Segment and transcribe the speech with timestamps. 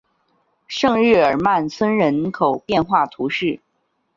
[0.67, 3.59] 圣日耳曼村人口变化图示